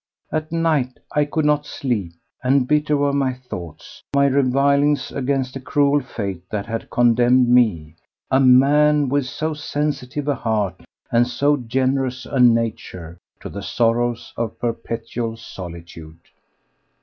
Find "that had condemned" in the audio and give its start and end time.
6.49-7.47